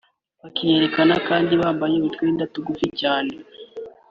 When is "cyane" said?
3.01-3.31